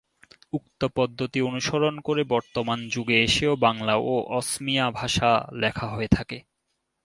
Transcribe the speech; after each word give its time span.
উক্ত 0.53 0.81
পদ্ধতি 0.95 1.39
অনুসরণ 1.41 1.95
করে 1.99 2.21
বর্তমান 2.29 2.79
যুগে 2.89 3.17
এসেও 3.23 3.53
বাংলা 3.57 3.95
ও 4.03 4.13
অসমীয়া 4.31 4.85
ভাষা 4.91 5.29
লেখা 5.53 5.87
হয়ে 5.87 6.09
থাকে। 6.11 6.37